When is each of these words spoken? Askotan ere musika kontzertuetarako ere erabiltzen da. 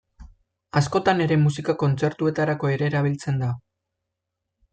Askotan 0.79 1.21
ere 1.25 1.37
musika 1.41 1.75
kontzertuetarako 1.83 2.73
ere 2.77 2.89
erabiltzen 2.93 3.43
da. 3.45 3.53